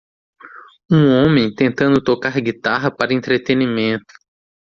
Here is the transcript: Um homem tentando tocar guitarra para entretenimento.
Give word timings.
Um 0.91 1.11
homem 1.11 1.53
tentando 1.53 2.03
tocar 2.03 2.41
guitarra 2.41 2.89
para 2.89 3.13
entretenimento. 3.13 4.11